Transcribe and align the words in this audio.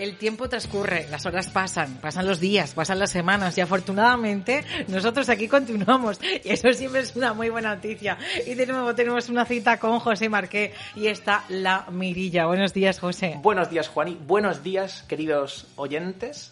El 0.00 0.16
tiempo 0.16 0.48
transcurre, 0.48 1.06
las 1.10 1.26
horas 1.26 1.48
pasan, 1.48 1.96
pasan 1.96 2.26
los 2.26 2.40
días, 2.40 2.72
pasan 2.72 2.98
las 2.98 3.10
semanas 3.10 3.58
y 3.58 3.60
afortunadamente 3.60 4.64
nosotros 4.88 5.28
aquí 5.28 5.46
continuamos 5.46 6.18
y 6.42 6.48
eso 6.48 6.72
siempre 6.72 7.02
es 7.02 7.14
una 7.16 7.34
muy 7.34 7.50
buena 7.50 7.74
noticia. 7.74 8.16
Y 8.46 8.54
de 8.54 8.66
nuevo 8.66 8.94
tenemos 8.94 9.28
una 9.28 9.44
cita 9.44 9.78
con 9.78 9.98
José 10.00 10.30
Marqué 10.30 10.72
y 10.96 11.08
está 11.08 11.44
la 11.50 11.84
mirilla. 11.90 12.46
Buenos 12.46 12.72
días, 12.72 12.98
José. 12.98 13.38
Buenos 13.42 13.68
días, 13.68 13.88
Juani. 13.88 14.18
Buenos 14.26 14.62
días, 14.62 15.04
queridos 15.06 15.66
oyentes. 15.76 16.50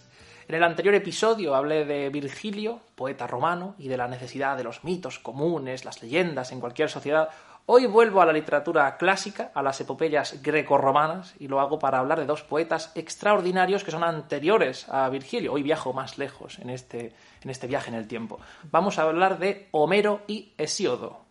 En 0.48 0.54
el 0.54 0.64
anterior 0.64 0.94
episodio 0.94 1.54
hablé 1.54 1.84
de 1.84 2.08
Virgilio, 2.08 2.80
poeta 2.94 3.26
romano, 3.26 3.74
y 3.76 3.88
de 3.88 3.98
la 3.98 4.08
necesidad 4.08 4.56
de 4.56 4.64
los 4.64 4.82
mitos 4.82 5.18
comunes, 5.18 5.84
las 5.84 6.02
leyendas 6.02 6.52
en 6.52 6.60
cualquier 6.60 6.88
sociedad. 6.88 7.28
Hoy 7.66 7.84
vuelvo 7.84 8.22
a 8.22 8.24
la 8.24 8.32
literatura 8.32 8.96
clásica, 8.96 9.52
a 9.52 9.62
las 9.62 9.78
epopeyas 9.78 10.42
greco-romanas, 10.42 11.34
y 11.38 11.48
lo 11.48 11.60
hago 11.60 11.78
para 11.78 11.98
hablar 11.98 12.18
de 12.18 12.24
dos 12.24 12.44
poetas 12.44 12.92
extraordinarios 12.94 13.84
que 13.84 13.90
son 13.90 14.02
anteriores 14.02 14.88
a 14.88 15.10
Virgilio. 15.10 15.52
Hoy 15.52 15.62
viajo 15.62 15.92
más 15.92 16.16
lejos 16.16 16.58
en 16.60 16.70
este, 16.70 17.12
en 17.42 17.50
este 17.50 17.66
viaje 17.66 17.90
en 17.90 17.96
el 17.96 18.08
tiempo. 18.08 18.40
Vamos 18.70 18.98
a 18.98 19.02
hablar 19.02 19.38
de 19.38 19.68
Homero 19.72 20.22
y 20.26 20.54
Hesíodo. 20.56 21.27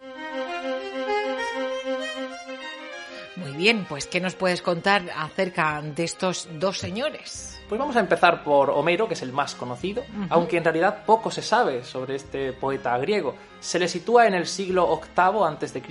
Bien, 3.58 3.86
pues 3.90 4.08
¿qué 4.08 4.22
nos 4.22 4.36
puedes 4.36 4.62
contar 4.62 5.04
acerca 5.16 5.82
de 5.82 6.04
estos 6.04 6.48
dos 6.54 6.78
señores? 6.78 7.60
Pues 7.68 7.78
vamos 7.78 7.98
a 7.98 8.00
empezar 8.00 8.46
por 8.46 8.70
Homero, 8.70 9.10
que 9.10 9.16
es 9.16 9.22
el 9.22 9.34
más 9.34 9.54
conocido, 9.54 10.04
aunque 10.30 10.56
en 10.56 10.64
realidad 10.64 11.04
poco 11.06 11.30
se 11.32 11.42
sabe 11.42 11.84
sobre 11.84 12.16
este 12.16 12.54
poeta 12.54 12.98
griego. 12.98 13.36
Se 13.60 13.78
le 13.78 13.90
sitúa 13.90 14.26
en 14.26 14.36
el 14.36 14.48
siglo 14.48 14.88
VIII 14.88 15.44
a.C. 15.44 15.84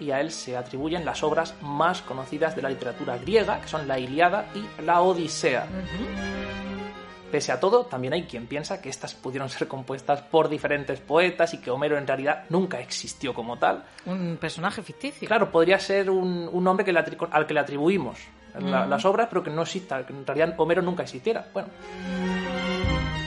y 0.00 0.10
a 0.10 0.20
él 0.20 0.30
se 0.30 0.58
atribuyen 0.58 1.06
las 1.06 1.22
obras 1.22 1.54
más 1.62 2.02
conocidas 2.02 2.54
de 2.54 2.60
la 2.60 2.68
literatura 2.68 3.16
griega, 3.16 3.62
que 3.62 3.68
son 3.68 3.88
la 3.88 3.98
Iliada 3.98 4.48
y 4.54 4.82
la 4.82 5.00
Odisea. 5.00 5.66
Pese 7.32 7.50
a 7.50 7.58
todo, 7.58 7.86
también 7.86 8.12
hay 8.12 8.24
quien 8.24 8.46
piensa 8.46 8.80
que 8.82 8.88
estas 8.90 9.14
pudieron 9.14 9.48
ser 9.48 9.66
compuestas 9.66 10.20
por 10.20 10.48
diferentes 10.48 11.00
poetas 11.00 11.54
y 11.54 11.58
que 11.58 11.70
Homero 11.70 11.96
en 11.98 12.06
realidad 12.06 12.44
nunca 12.50 12.78
existió 12.78 13.32
como 13.34 13.56
tal. 13.58 13.82
Un 14.06 14.36
personaje 14.40 14.82
ficticio. 14.82 15.26
Claro, 15.26 15.50
podría 15.50 15.78
ser 15.80 16.10
un, 16.10 16.48
un 16.52 16.62
nombre 16.62 16.84
que 16.84 16.92
le 16.92 17.00
al 17.30 17.46
que 17.46 17.54
le 17.54 17.60
atribuimos 17.60 18.18
la- 18.60 18.86
las 18.86 19.04
obras, 19.06 19.28
pero 19.30 19.42
que 19.42 19.48
no 19.50 19.62
exista, 19.62 20.04
que 20.06 20.12
en 20.12 20.26
realidad 20.26 20.54
Homero 20.58 20.82
nunca 20.82 21.02
existiera. 21.04 21.46
Bueno, 21.54 21.68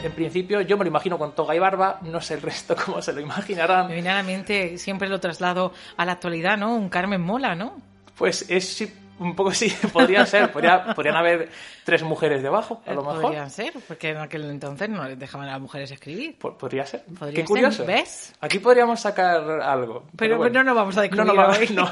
en 0.04 0.12
principio 0.12 0.62
yo 0.62 0.78
me 0.78 0.84
lo 0.84 0.90
imagino 0.90 1.18
con 1.18 1.34
toga 1.34 1.56
y 1.56 1.60
barba, 1.60 2.00
no 2.04 2.22
sé 2.22 2.36
el 2.36 2.42
resto 2.44 2.76
cómo 2.86 3.02
se 3.02 3.12
lo 3.12 3.22
imaginarán. 3.22 3.88
Me 3.88 3.96
viene 3.96 4.10
a 4.10 4.16
la 4.16 4.24
mente, 4.24 4.78
siempre 4.78 5.10
lo 5.10 5.20
traslado 5.20 5.74
a 5.98 6.06
la 6.06 6.12
actualidad, 6.14 6.58
¿no? 6.58 6.76
Un 6.76 6.90
Carmen 6.90 7.22
Mola, 7.22 7.56
¿no? 7.56 7.74
Pues 8.16 8.46
es 8.50 8.88
un 9.20 9.36
poco 9.36 9.52
sí, 9.52 9.74
podría 9.94 10.26
ser, 10.26 10.52
podría- 10.52 10.94
podrían 10.94 11.16
haber 11.16 11.50
tres 11.84 12.04
mujeres 12.04 12.44
debajo, 12.44 12.82
a 12.86 12.94
lo 12.94 13.02
mejor. 13.04 13.22
Podrían 13.22 13.50
ser, 13.50 13.74
porque 13.88 14.10
en 14.10 14.18
aquel 14.18 14.50
entonces 14.50 14.90
no 14.90 15.04
les 15.06 15.18
dejaban 15.18 15.48
a 15.48 15.52
las 15.54 15.62
mujeres 15.62 15.90
escribir. 15.92 16.38
Po- 16.38 16.58
Podría 16.58 16.86
ser. 16.86 17.04
Podría 17.06 17.32
Qué 17.36 17.42
ser, 17.42 17.46
curioso. 17.48 17.86
¿ves? 17.86 18.34
Aquí 18.42 18.60
podríamos 18.60 19.00
sacar 19.00 19.42
algo. 19.62 20.06
Pero, 20.18 20.38
bueno. 20.38 20.60
no 20.60 20.64
nos 20.66 20.76
vamos 20.76 20.98
a 20.98 21.02
descubrir 21.02 21.26
No, 21.34 21.34
no, 21.34 21.48
hoy. 21.50 21.68
no. 21.72 21.90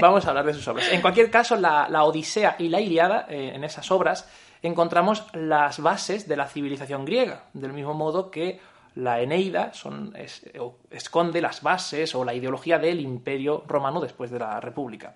Vamos 0.00 0.24
a 0.26 0.30
hablar 0.30 0.46
de 0.46 0.54
sus 0.54 0.66
obras. 0.68 0.88
En 0.90 1.00
cualquier 1.00 1.30
caso, 1.30 1.56
la, 1.56 1.88
la 1.88 2.04
Odisea 2.04 2.56
y 2.58 2.68
la 2.68 2.80
Iliada, 2.80 3.26
eh, 3.28 3.52
en 3.54 3.64
esas 3.64 3.90
obras, 3.90 4.28
encontramos 4.62 5.24
las 5.34 5.80
bases 5.80 6.26
de 6.26 6.36
la 6.36 6.46
civilización 6.46 7.04
griega, 7.04 7.44
del 7.52 7.72
mismo 7.72 7.94
modo 7.94 8.30
que 8.30 8.60
la 8.96 9.20
Eneida 9.20 9.72
son, 9.74 10.12
es- 10.16 10.42
esconde 10.90 11.40
las 11.40 11.62
bases 11.62 12.12
o 12.16 12.24
la 12.24 12.34
ideología 12.34 12.78
del 12.80 13.00
imperio 13.00 13.62
romano 13.68 14.00
después 14.00 14.30
de 14.32 14.40
la 14.40 14.58
República. 14.58 15.14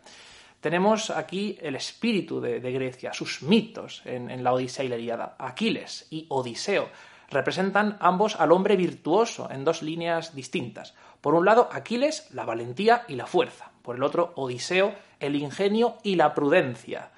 Tenemos 0.63 1.11
aquí 1.11 1.59
el 1.61 1.75
espíritu 1.75 2.41
de, 2.41 2.61
Grecia, 2.61 3.13
sus 3.13 3.43
mitos 3.43 4.01
en, 4.05 4.45
la 4.45 4.53
Odisea 4.53 4.85
y 4.85 5.07
la. 5.07 5.35
Aquiles 5.37 6.07
y 6.09 6.25
Odiseo 6.29 6.89
representan 7.31 7.97
ambos 7.99 8.37
al 8.39 8.53
hombre 8.53 8.77
virtuoso 8.77 9.49
en 9.51 9.65
dos 9.65 9.83
líneas 9.83 10.37
distintas. 10.37 10.95
Por 11.21 11.35
un 11.35 11.47
lado, 11.47 11.69
Aquiles, 11.73 12.29
la 12.33 12.45
valentía 12.45 13.03
y 13.09 13.17
la 13.17 13.27
fuerza. 13.27 13.73
Por 13.83 13.97
el 13.97 14.05
otro, 14.05 14.35
Odiseo, 14.37 14.95
el 15.19 15.35
ingenio 15.35 15.99
y 16.05 16.15
la 16.15 16.33
prudencia. 16.33 17.11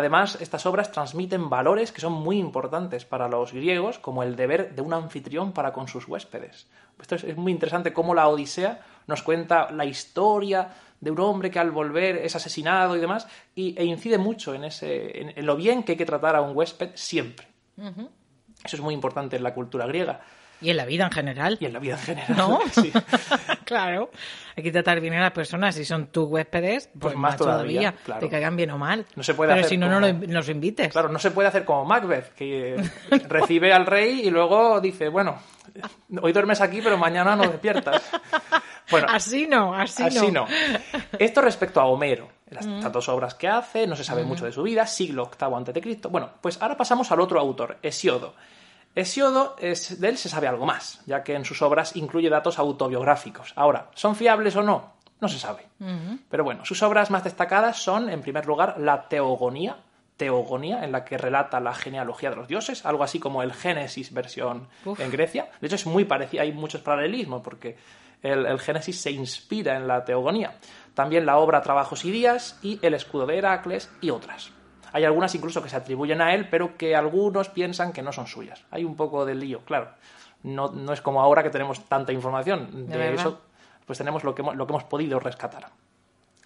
Además, 0.00 0.38
estas 0.40 0.64
obras 0.64 0.90
transmiten 0.90 1.50
valores 1.50 1.92
que 1.92 2.00
son 2.00 2.14
muy 2.14 2.38
importantes 2.38 3.04
para 3.04 3.28
los 3.28 3.52
griegos, 3.52 3.98
como 3.98 4.22
el 4.22 4.34
deber 4.34 4.74
de 4.74 4.80
un 4.80 4.94
anfitrión 4.94 5.52
para 5.52 5.74
con 5.74 5.88
sus 5.88 6.08
huéspedes. 6.08 6.66
Esto 6.98 7.16
es, 7.16 7.36
muy 7.36 7.52
interesante 7.52 7.92
cómo 7.92 8.14
la 8.14 8.26
Odisea 8.28 8.80
nos 9.06 9.22
cuenta 9.22 9.70
la 9.70 9.84
historia 9.84 10.72
de 11.00 11.10
un 11.10 11.20
hombre 11.20 11.50
que 11.50 11.58
al 11.58 11.70
volver 11.70 12.16
es 12.16 12.34
asesinado 12.34 12.96
y 12.96 13.00
demás, 13.00 13.28
y, 13.54 13.78
e 13.78 13.84
incide 13.84 14.16
mucho 14.16 14.54
en, 14.54 14.64
ese, 14.64 15.20
en, 15.20 15.38
en 15.38 15.46
lo 15.46 15.54
bien 15.54 15.82
que 15.82 15.92
hay 15.92 15.98
que 15.98 16.06
tratar 16.06 16.34
a 16.34 16.40
un 16.40 16.56
huésped 16.56 16.92
siempre. 16.94 17.46
Eso 17.76 18.76
es 18.76 18.80
muy 18.80 18.94
importante 18.94 19.36
en 19.36 19.42
la 19.42 19.52
cultura 19.52 19.86
griega 19.86 20.22
Y 20.60 20.70
en 20.70 20.76
la 20.76 20.84
vida 20.84 21.04
en 21.04 21.10
general. 21.12 21.56
y 21.60 21.64
en 21.66 21.72
la 21.72 21.78
vida 21.78 21.94
en 21.94 22.00
general. 22.00 22.36
¿No? 22.36 22.58
Sí. 22.72 22.92
claro. 23.64 24.10
Hay 24.56 24.62
que 24.62 24.72
tratar 24.72 25.00
bien 25.00 25.14
a 25.14 25.20
las 25.20 25.30
personas. 25.32 25.74
Si 25.74 25.84
son 25.84 26.08
tus 26.08 26.28
huéspedes, 26.28 26.88
pues, 26.92 27.00
Pues 27.00 27.16
más 27.16 27.36
todavía, 27.36 27.92
claro. 28.04 28.20
Te 28.20 28.28
caigan 28.28 28.56
bien 28.56 28.70
o 28.70 28.78
mal. 28.78 29.06
No 29.16 29.22
se 29.22 29.34
puede 29.34 29.52
Pero 29.52 29.60
hacer 29.60 29.70
si 29.70 29.76
no, 29.78 29.86
como- 29.86 30.00
no 30.00 30.08
lo- 30.08 30.26
los 30.26 30.48
invites. 30.48 30.88
Claro, 30.92 31.08
no 31.08 31.18
se 31.18 31.30
puede 31.30 31.48
hacer 31.48 31.64
como 31.64 31.84
Macbeth, 31.84 32.34
que 32.34 32.76
recibe 33.28 33.72
al 33.72 33.86
rey 33.86 34.20
y 34.26 34.30
luego 34.30 34.80
dice, 34.80 35.08
bueno, 35.08 35.38
hoy 36.20 36.32
duermes 36.32 36.60
aquí, 36.60 36.80
pero 36.82 36.98
mañana 36.98 37.36
no 37.36 37.44
despiertas. 37.44 38.02
Bueno, 38.90 39.06
Así 39.08 39.46
no, 39.46 39.72
así, 39.74 40.02
así 40.02 40.30
no. 40.32 40.46
Esto 41.18 41.40
respecto 41.40 41.80
a 41.80 41.84
Homero, 41.86 42.28
las 42.50 42.66
estas 42.66 42.92
dos 42.92 43.08
obras 43.08 43.34
que 43.34 43.46
hace, 43.48 43.86
no 43.86 43.94
se 43.94 44.02
sabe 44.04 44.24
mucho 44.24 44.44
de 44.44 44.52
su 44.52 44.62
vida, 44.64 44.84
siglo 44.86 45.30
VIII 45.40 45.72
a.C. 45.94 46.08
Bueno, 46.08 46.30
pues 46.40 46.60
ahora 46.60 46.76
pasamos 46.76 47.10
al 47.12 47.20
otro 47.20 47.38
autor, 47.40 47.78
Hesiodo. 47.82 48.34
Hesiodo, 48.94 49.56
es, 49.58 50.00
de 50.00 50.08
él 50.08 50.18
se 50.18 50.28
sabe 50.28 50.48
algo 50.48 50.66
más, 50.66 51.00
ya 51.06 51.22
que 51.22 51.34
en 51.34 51.44
sus 51.44 51.62
obras 51.62 51.94
incluye 51.96 52.28
datos 52.28 52.58
autobiográficos. 52.58 53.52
Ahora, 53.56 53.90
¿son 53.94 54.16
fiables 54.16 54.56
o 54.56 54.62
no? 54.62 54.92
No 55.20 55.28
se 55.28 55.38
sabe. 55.38 55.66
Pero 56.28 56.44
bueno, 56.44 56.64
sus 56.64 56.82
obras 56.82 57.10
más 57.10 57.24
destacadas 57.24 57.82
son, 57.82 58.08
en 58.10 58.22
primer 58.22 58.46
lugar, 58.46 58.76
la 58.78 59.08
Teogonía, 59.08 59.76
Teogonía, 60.16 60.82
en 60.82 60.92
la 60.92 61.04
que 61.04 61.18
relata 61.18 61.60
la 61.60 61.74
genealogía 61.74 62.30
de 62.30 62.36
los 62.36 62.48
dioses, 62.48 62.84
algo 62.84 63.04
así 63.04 63.20
como 63.20 63.42
el 63.42 63.52
Génesis 63.52 64.12
versión 64.12 64.68
Uf. 64.84 64.98
en 64.98 65.10
Grecia. 65.10 65.50
De 65.60 65.66
hecho, 65.66 65.76
es 65.76 65.86
muy 65.86 66.04
parecido, 66.04 66.42
hay 66.42 66.52
muchos 66.52 66.80
paralelismos, 66.80 67.42
porque 67.42 67.76
el, 68.22 68.46
el 68.46 68.58
Génesis 68.58 69.00
se 69.00 69.10
inspira 69.10 69.76
en 69.76 69.86
la 69.86 70.04
Teogonía. 70.04 70.58
También 70.94 71.26
la 71.26 71.38
obra 71.38 71.62
Trabajos 71.62 72.04
y 72.04 72.10
Días 72.10 72.58
y 72.62 72.78
El 72.82 72.94
escudo 72.94 73.26
de 73.26 73.38
Heracles 73.38 73.90
y 74.00 74.10
otras. 74.10 74.52
Hay 74.92 75.04
algunas 75.04 75.34
incluso 75.34 75.62
que 75.62 75.68
se 75.68 75.76
atribuyen 75.76 76.20
a 76.20 76.34
él, 76.34 76.48
pero 76.48 76.76
que 76.76 76.96
algunos 76.96 77.48
piensan 77.48 77.92
que 77.92 78.02
no 78.02 78.12
son 78.12 78.26
suyas. 78.26 78.64
Hay 78.70 78.84
un 78.84 78.96
poco 78.96 79.24
de 79.24 79.34
lío, 79.34 79.60
claro. 79.64 79.90
No, 80.42 80.68
no 80.68 80.92
es 80.92 81.00
como 81.00 81.20
ahora 81.20 81.42
que 81.42 81.50
tenemos 81.50 81.84
tanta 81.86 82.12
información. 82.12 82.86
De 82.88 82.98
eso, 83.20 83.40
pues 83.86 83.98
tenemos 83.98 84.24
lo 84.24 84.34
que, 84.34 84.42
hemos- 84.42 84.56
lo 84.56 84.66
que 84.66 84.72
hemos 84.72 84.84
podido 84.84 85.20
rescatar. 85.20 85.68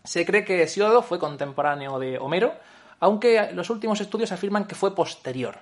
Se 0.02 0.26
cree 0.26 0.44
que 0.44 0.62
Hesiodo 0.62 1.02
fue 1.02 1.18
contemporáneo 1.18 1.98
de 1.98 2.18
Homero, 2.18 2.52
aunque 3.00 3.52
los 3.52 3.70
últimos 3.70 4.00
estudios 4.00 4.32
afirman 4.32 4.66
que 4.66 4.74
fue 4.74 4.94
posterior. 4.94 5.56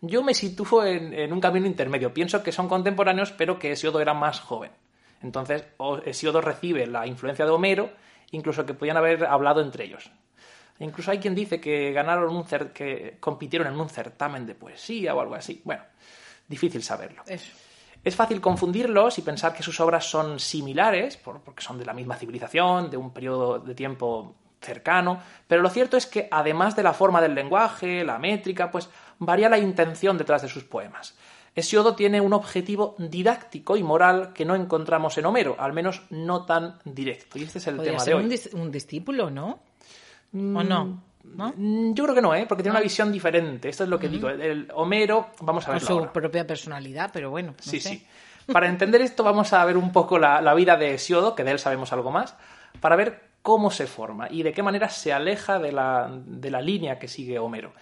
Yo 0.00 0.22
me 0.22 0.34
sitúo 0.34 0.84
en, 0.84 1.12
en 1.14 1.32
un 1.32 1.40
camino 1.40 1.66
intermedio. 1.66 2.12
Pienso 2.14 2.42
que 2.42 2.52
son 2.52 2.68
contemporáneos, 2.68 3.32
pero 3.32 3.58
que 3.58 3.72
Hesiodo 3.72 4.00
era 4.00 4.14
más 4.14 4.40
joven. 4.40 4.70
Entonces, 5.22 5.64
Hesiodo 6.04 6.40
recibe 6.40 6.86
la 6.86 7.06
influencia 7.06 7.44
de 7.46 7.50
Homero, 7.50 7.90
incluso 8.30 8.64
que 8.66 8.74
podían 8.74 8.96
haber 8.98 9.24
hablado 9.24 9.60
entre 9.62 9.84
ellos. 9.84 10.10
Incluso 10.80 11.10
hay 11.10 11.18
quien 11.18 11.34
dice 11.34 11.60
que 11.60 11.92
ganaron 11.92 12.34
un 12.34 12.44
cer- 12.44 12.72
que 12.72 13.16
compitieron 13.20 13.68
en 13.68 13.78
un 13.80 13.88
certamen 13.88 14.46
de 14.46 14.54
poesía 14.54 15.14
o 15.14 15.20
algo 15.20 15.34
así. 15.34 15.62
Bueno, 15.64 15.82
difícil 16.48 16.82
saberlo. 16.82 17.22
Eso. 17.26 17.52
Es 18.04 18.14
fácil 18.14 18.40
confundirlos 18.40 19.18
y 19.18 19.22
pensar 19.22 19.52
que 19.54 19.62
sus 19.62 19.80
obras 19.80 20.04
son 20.08 20.38
similares, 20.38 21.16
por- 21.16 21.40
porque 21.40 21.62
son 21.64 21.78
de 21.78 21.84
la 21.84 21.92
misma 21.92 22.16
civilización, 22.16 22.90
de 22.90 22.96
un 22.96 23.10
periodo 23.12 23.58
de 23.58 23.74
tiempo 23.74 24.34
cercano, 24.60 25.20
pero 25.46 25.60
lo 25.62 25.70
cierto 25.70 25.96
es 25.96 26.06
que 26.06 26.28
además 26.30 26.74
de 26.76 26.82
la 26.82 26.92
forma 26.92 27.20
del 27.20 27.34
lenguaje, 27.34 28.04
la 28.04 28.18
métrica, 28.18 28.70
pues 28.70 28.88
varía 29.18 29.48
la 29.48 29.58
intención 29.58 30.16
detrás 30.18 30.42
de 30.42 30.48
sus 30.48 30.64
poemas. 30.64 31.16
Hesiodo 31.54 31.94
tiene 31.94 32.20
un 32.20 32.32
objetivo 32.32 32.94
didáctico 32.98 33.76
y 33.76 33.82
moral 33.82 34.32
que 34.34 34.44
no 34.44 34.54
encontramos 34.54 35.16
en 35.18 35.26
Homero, 35.26 35.56
al 35.58 35.72
menos 35.72 36.02
no 36.10 36.44
tan 36.44 36.78
directo. 36.84 37.38
Y 37.38 37.44
este 37.44 37.58
es 37.58 37.66
el 37.66 37.76
Podría 37.76 37.92
tema 37.92 38.04
ser 38.04 38.14
de 38.14 38.18
hoy. 38.18 38.24
un, 38.24 38.30
dis- 38.30 38.52
un 38.54 38.70
discípulo, 38.70 39.30
¿no? 39.30 39.60
¿O 40.32 40.62
no? 40.62 41.02
¿No? 41.24 41.52
Mm, 41.56 41.92
Yo 41.94 42.04
creo 42.04 42.14
que 42.14 42.22
no, 42.22 42.34
¿eh? 42.34 42.46
porque 42.48 42.62
tiene 42.62 42.76
una 42.76 42.82
visión 42.82 43.10
diferente. 43.10 43.68
Esto 43.68 43.84
es 43.84 43.90
lo 43.90 43.98
que 43.98 44.08
digo. 44.08 44.28
El, 44.28 44.40
el 44.40 44.68
Homero, 44.74 45.28
vamos 45.40 45.64
a 45.64 45.66
Con 45.66 45.74
verlo 45.74 45.86
su 45.88 45.92
ahora. 45.94 46.12
propia 46.12 46.46
personalidad, 46.46 47.10
pero 47.12 47.30
bueno. 47.30 47.52
no 47.52 47.56
Sí, 47.62 47.80
sé. 47.80 47.88
sí. 47.90 48.06
Para 48.52 48.68
entender 48.68 49.00
esto 49.02 49.24
vamos 49.24 49.52
a 49.52 49.64
ver 49.64 49.76
un 49.76 49.90
poco 49.92 50.18
la, 50.20 50.40
la 50.40 50.54
vida 50.54 50.76
de 50.76 50.94
Hesiodo, 50.94 51.34
que 51.34 51.42
de 51.42 51.50
él 51.50 51.58
sabemos 51.58 51.92
algo 51.92 52.12
más, 52.12 52.36
para 52.80 52.94
ver 52.94 53.22
cómo 53.42 53.70
se 53.72 53.86
forma 53.86 54.28
y 54.30 54.42
de 54.44 54.52
qué 54.52 54.62
manera 54.62 54.88
se 54.88 55.12
aleja 55.12 55.58
de 55.58 55.72
la, 55.72 56.08
de 56.24 56.50
la 56.50 56.60
línea 56.60 56.98
que 56.98 57.08
sigue 57.08 57.38
Homero. 57.40 57.72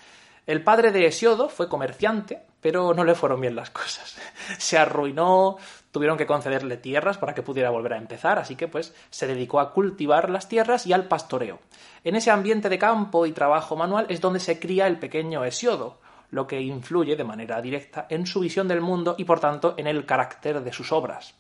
El 0.47 0.63
padre 0.63 0.93
de 0.93 1.07
Hesiodo 1.07 1.49
fue 1.49 1.71
comerciante, 1.71 2.43
pero 2.61 2.93
no 2.93 3.05
le 3.05 3.15
fueron 3.15 3.41
bien 3.41 3.57
las 3.57 3.71
cosas. 3.71 4.17
Se 4.59 4.77
arruinó, 4.77 5.57
tuvieron 5.91 6.19
que 6.19 6.27
concederle 6.27 6.77
tierras 6.77 7.17
para 7.17 7.35
que 7.35 7.43
pudiera 7.43 7.71
volver 7.71 7.95
a 7.95 7.99
empezar, 7.99 8.39
así 8.39 8.55
que 8.55 8.69
pues 8.69 8.95
se 9.11 9.27
dedicó 9.27 9.61
a 9.61 9.73
cultivar 9.73 10.29
las 10.29 10.49
tierras 10.49 10.87
y 10.87 10.93
al 10.93 11.09
pastoreo. 11.09 11.61
En 12.03 12.17
ese 12.17 12.31
ambiente 12.31 12.69
de 12.69 12.79
campo 12.79 13.25
y 13.25 13.33
trabajo 13.33 13.75
manual 13.75 14.07
es 14.11 14.21
donde 14.21 14.41
se 14.41 14.59
cría 14.59 14.87
el 14.87 14.99
pequeño 14.99 15.45
Hesiodo. 15.45 16.01
lo 16.31 16.49
que 16.49 16.61
influye 16.61 17.15
de 17.15 17.23
manera 17.23 17.63
directa 17.63 18.07
en 18.09 18.27
su 18.27 18.41
visión 18.41 18.67
del 18.67 18.81
mundo 18.81 19.15
y 19.17 19.25
por 19.25 19.39
tanto 19.39 19.75
en 19.77 19.87
el 19.87 20.05
carácter 20.05 20.63
de 20.63 20.73
sus 20.73 20.91
obras. 20.91 21.35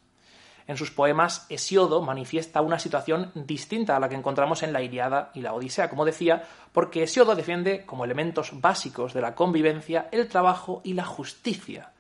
En 0.67 0.77
sus 0.79 0.91
poemas, 0.91 1.47
Hesiodo 1.51 2.01
manifiesta 2.01 2.63
una 2.63 2.79
situación 2.79 3.31
distinta 3.35 3.97
a 3.97 4.01
la 4.01 4.09
que 4.09 4.15
encontramos 4.15 4.63
en 4.63 4.73
la 4.73 4.83
Iliada 4.83 5.31
y 5.35 5.43
la 5.43 5.53
Odisea, 5.53 5.91
como 5.91 6.07
decía, 6.07 6.45
porque 6.73 7.03
Hesiodo 7.03 7.35
defiende 7.35 7.85
como 7.85 8.05
elementos 8.05 8.51
básicos 8.61 9.13
de 9.13 9.21
la 9.21 9.35
convivencia 9.35 10.09
el 10.11 10.29
trabajo 10.29 10.81
y 10.83 10.95
la 10.95 11.05
justicia. 11.05 11.91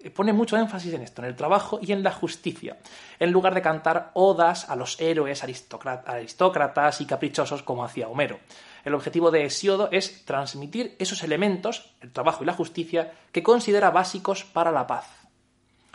Eh, 0.00 0.10
pone 0.10 0.32
mucho 0.32 0.56
énfasis 0.56 0.94
en 0.94 1.02
esto, 1.02 1.22
en 1.22 1.28
el 1.28 1.36
trabajo 1.36 1.78
y 1.80 1.92
en 1.92 2.02
la 2.02 2.10
justicia, 2.10 2.78
en 3.18 3.30
lugar 3.30 3.54
de 3.54 3.62
cantar 3.62 4.10
odas 4.14 4.68
a 4.68 4.74
los 4.74 5.00
héroes 5.00 5.44
aristócratas 5.44 7.00
y 7.00 7.06
caprichosos 7.06 7.62
como 7.62 7.84
hacía 7.84 8.08
Homero. 8.08 8.40
El 8.84 8.94
objetivo 8.94 9.30
de 9.30 9.44
Hesiodo 9.44 9.88
es 9.92 10.24
transmitir 10.24 10.96
esos 10.98 11.22
elementos, 11.22 11.94
el 12.00 12.12
trabajo 12.12 12.42
y 12.42 12.46
la 12.46 12.54
justicia, 12.54 13.12
que 13.30 13.42
considera 13.42 13.90
básicos 13.90 14.42
para 14.44 14.72
la 14.72 14.86
paz. 14.86 15.06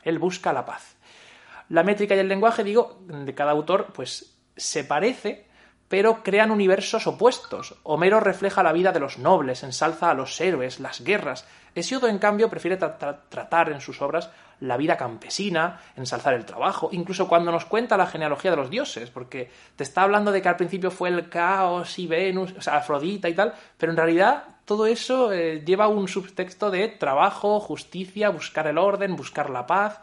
Él 0.03 0.19
busca 0.19 0.53
la 0.53 0.65
paz. 0.65 0.95
La 1.69 1.83
métrica 1.83 2.15
y 2.15 2.19
el 2.19 2.27
lenguaje, 2.27 2.63
digo, 2.63 2.99
de 3.07 3.33
cada 3.33 3.51
autor, 3.51 3.87
pues 3.93 4.37
se 4.55 4.83
parece, 4.83 5.47
pero 5.87 6.23
crean 6.23 6.51
universos 6.51 7.07
opuestos. 7.07 7.75
Homero 7.83 8.19
refleja 8.19 8.63
la 8.63 8.73
vida 8.73 8.91
de 8.91 8.99
los 8.99 9.17
nobles, 9.17 9.63
ensalza 9.63 10.09
a 10.09 10.13
los 10.13 10.39
héroes, 10.41 10.79
las 10.79 11.01
guerras. 11.01 11.47
Hesiodo, 11.75 12.07
en 12.07 12.19
cambio, 12.19 12.49
prefiere 12.49 12.77
tratar 12.77 13.71
en 13.71 13.81
sus 13.81 14.01
obras 14.01 14.29
la 14.61 14.77
vida 14.77 14.95
campesina, 14.95 15.81
ensalzar 15.95 16.33
el 16.33 16.45
trabajo, 16.45 16.89
incluso 16.91 17.27
cuando 17.27 17.51
nos 17.51 17.65
cuenta 17.65 17.97
la 17.97 18.07
genealogía 18.07 18.51
de 18.51 18.57
los 18.57 18.69
dioses, 18.69 19.09
porque 19.09 19.51
te 19.75 19.83
está 19.83 20.03
hablando 20.03 20.31
de 20.31 20.41
que 20.41 20.47
al 20.47 20.55
principio 20.55 20.91
fue 20.91 21.09
el 21.09 21.29
caos 21.29 21.99
y 21.99 22.07
Venus, 22.07 22.53
o 22.57 22.61
sea, 22.61 22.77
Afrodita 22.77 23.27
y 23.27 23.33
tal, 23.33 23.53
pero 23.77 23.91
en 23.91 23.97
realidad 23.97 24.45
todo 24.63 24.87
eso 24.87 25.31
eh, 25.31 25.63
lleva 25.65 25.87
un 25.87 26.07
subtexto 26.07 26.71
de 26.71 26.87
trabajo, 26.87 27.59
justicia, 27.59 28.29
buscar 28.29 28.67
el 28.67 28.77
orden, 28.77 29.15
buscar 29.15 29.49
la 29.49 29.67
paz. 29.67 29.99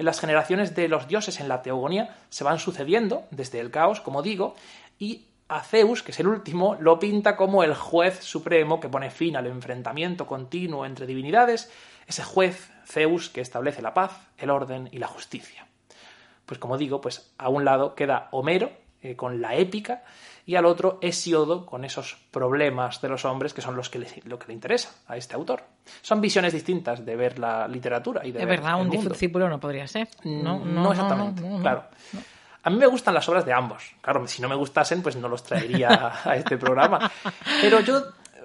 En 0.00 0.06
las 0.06 0.18
generaciones 0.18 0.74
de 0.74 0.88
los 0.88 1.08
dioses 1.08 1.40
en 1.40 1.48
la 1.48 1.60
teogonía 1.60 2.16
se 2.30 2.42
van 2.42 2.58
sucediendo 2.58 3.24
desde 3.30 3.60
el 3.60 3.70
caos, 3.70 4.00
como 4.00 4.22
digo, 4.22 4.54
y 4.98 5.26
a 5.46 5.60
Zeus, 5.60 6.02
que 6.02 6.12
es 6.12 6.20
el 6.20 6.26
último, 6.26 6.74
lo 6.80 6.98
pinta 6.98 7.36
como 7.36 7.62
el 7.64 7.74
juez 7.74 8.24
supremo 8.24 8.80
que 8.80 8.88
pone 8.88 9.10
fin 9.10 9.36
al 9.36 9.46
enfrentamiento 9.46 10.26
continuo 10.26 10.86
entre 10.86 11.06
divinidades, 11.06 11.70
ese 12.06 12.22
juez 12.22 12.70
Zeus 12.86 13.28
que 13.28 13.42
establece 13.42 13.82
la 13.82 13.92
paz, 13.92 14.12
el 14.38 14.48
orden 14.48 14.88
y 14.90 14.96
la 14.96 15.06
justicia. 15.06 15.66
Pues 16.46 16.58
como 16.58 16.78
digo, 16.78 17.02
pues 17.02 17.34
a 17.36 17.50
un 17.50 17.66
lado 17.66 17.94
queda 17.94 18.28
Homero 18.30 18.70
eh, 19.02 19.16
con 19.16 19.40
la 19.40 19.54
épica 19.54 20.02
y 20.46 20.56
al 20.56 20.64
otro 20.66 20.98
Hesiodo 21.00 21.64
con 21.66 21.84
esos 21.84 22.16
problemas 22.30 23.00
de 23.00 23.08
los 23.08 23.24
hombres 23.24 23.54
que 23.54 23.60
son 23.60 23.76
los 23.76 23.88
que 23.88 23.98
le, 24.00 24.08
lo 24.24 24.38
que 24.38 24.48
le 24.48 24.54
interesa 24.54 24.90
a 25.06 25.16
este 25.16 25.34
autor. 25.34 25.62
Son 26.02 26.20
visiones 26.20 26.52
distintas 26.52 27.04
de 27.04 27.16
ver 27.16 27.38
la 27.38 27.68
literatura 27.68 28.26
y 28.26 28.32
de 28.32 28.40
es 28.40 28.46
ver 28.46 28.58
verdad, 28.60 28.80
un 28.80 28.88
mundo. 28.88 29.10
discípulo 29.10 29.48
no 29.48 29.60
podría 29.60 29.86
ser. 29.86 30.08
No, 30.24 30.58
Mm, 30.58 30.74
No, 30.74 30.90
exactamente, 30.92 31.42
no, 31.42 31.56
no, 31.56 31.60
claro. 31.62 31.84
A 32.62 32.68
mí 32.70 32.76
me 32.76 32.86
gustan 32.86 33.14
las 33.14 33.26
obras 33.28 33.46
de 33.46 33.52
ambos. 33.54 33.94
Claro, 34.02 34.26
si 34.26 34.42
no 34.42 34.48
me 34.48 34.54
gustasen, 34.54 35.02
pues 35.02 35.16
no 35.16 35.28
los 35.28 35.42
traería 35.42 36.12
a 36.24 36.36
este 36.36 36.58
programa. 36.58 37.10
Pero 37.62 37.80
yo, 37.80 38.02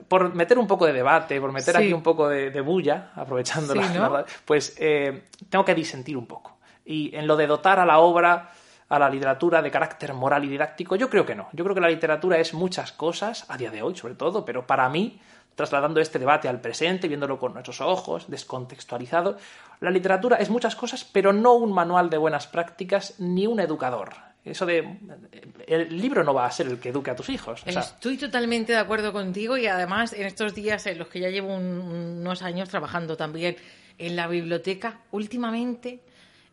por 0.08 0.34
meter 0.34 0.58
un 0.58 0.68
poco 0.68 0.86
de 0.86 0.94
debate, 0.94 1.42
por 1.42 1.52
meter 1.52 1.76
Sí. 1.76 1.84
aquí 1.84 1.94
un 1.94 2.04
poco 2.04 2.30
de, 2.30 2.50
de 2.52 2.62
bulla, 2.62 3.12
aprovechando 3.16 3.74
Sí, 3.74 3.80
la, 3.80 3.88
¿no? 3.90 4.10
la 4.18 4.26
pues 4.46 4.76
eh, 4.80 5.24
tengo 5.50 5.66
que 5.66 5.76
disentir 5.76 6.16
un 6.16 6.28
poco. 6.28 6.58
Y 6.86 7.14
en 7.16 7.28
lo 7.28 7.36
de 7.36 7.48
dotar 7.48 7.78
a 7.80 7.86
la 7.86 7.98
obra, 8.00 8.52
a 8.90 9.00
la 9.00 9.10
literatura 9.10 9.62
de 9.62 9.72
carácter 9.72 10.14
moral 10.14 10.44
y 10.46 10.50
didáctico, 10.50 10.96
yo 10.96 11.10
creo 11.10 11.26
que 11.26 11.36
no. 11.36 11.48
Yo 11.54 11.64
creo 11.64 11.74
que 11.76 11.82
la 11.82 11.90
literatura 11.90 12.38
es 12.38 12.54
muchas 12.54 12.92
cosas, 12.92 13.46
a 13.50 13.58
día 13.58 13.72
de 13.72 13.82
hoy 13.82 13.96
sobre 13.96 14.14
todo, 14.16 14.46
pero 14.46 14.68
para 14.68 14.88
mí, 14.90 15.20
trasladando 15.56 16.00
este 16.02 16.20
debate 16.20 16.48
al 16.48 16.62
presente, 16.62 17.08
viéndolo 17.08 17.40
con 17.40 17.54
nuestros 17.54 17.82
ojos, 17.82 18.26
descontextualizado, 18.30 19.38
la 19.80 19.90
literatura 19.90 20.38
es 20.38 20.50
muchas 20.50 20.76
cosas, 20.76 21.04
pero 21.04 21.34
no 21.34 21.54
un 21.54 21.72
manual 21.74 22.10
de 22.10 22.18
buenas 22.18 22.46
prácticas 22.48 23.16
ni 23.20 23.48
un 23.48 23.60
educador. 23.60 24.14
Eso 24.44 24.68
de. 24.68 25.00
El 25.66 26.00
libro 26.00 26.24
no 26.24 26.32
va 26.36 26.46
a 26.46 26.52
ser 26.52 26.68
el 26.68 26.80
que 26.80 26.90
eduque 26.90 27.10
a 27.10 27.16
tus 27.16 27.30
hijos. 27.30 27.64
Estoy 27.80 28.18
totalmente 28.18 28.74
de 28.74 28.78
acuerdo 28.78 29.12
contigo 29.12 29.58
y 29.58 29.66
además 29.66 30.14
en 30.14 30.28
estos 30.28 30.54
días 30.54 30.86
en 30.86 31.00
los 31.00 31.08
que 31.08 31.20
ya 31.20 31.30
llevo 31.30 31.56
un- 31.56 31.80
unos 32.22 32.44
años 32.44 32.70
trabajando 32.70 33.18
también 33.18 33.56
en 33.98 34.16
la 34.16 34.28
biblioteca, 34.28 35.00
últimamente 35.12 36.02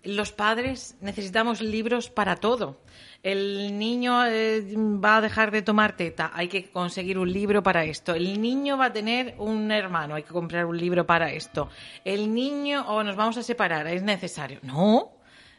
los 0.04 0.32
padres 0.32 0.96
necesitamos 1.00 1.60
libros 1.60 2.10
para 2.10 2.36
todo. 2.36 2.80
El 3.22 3.78
niño 3.78 4.26
eh, 4.26 4.64
va 4.76 5.18
a 5.18 5.20
dejar 5.20 5.52
de 5.52 5.62
tomar 5.62 5.96
teta, 5.96 6.32
hay 6.34 6.48
que 6.48 6.70
conseguir 6.70 7.18
un 7.18 7.32
libro 7.32 7.62
para 7.62 7.84
esto. 7.84 8.14
El 8.14 8.40
niño 8.42 8.76
va 8.76 8.86
a 8.86 8.92
tener 8.92 9.36
un 9.38 9.70
hermano, 9.70 10.16
hay 10.16 10.24
que 10.24 10.32
comprar 10.32 10.66
un 10.66 10.76
libro 10.76 11.06
para 11.06 11.30
esto. 11.32 11.68
El 12.04 12.34
niño, 12.34 12.84
o 12.88 13.04
nos 13.04 13.14
vamos 13.14 13.36
a 13.36 13.42
separar, 13.44 13.86
es 13.86 14.02
necesario. 14.02 14.58
No, 14.62 15.12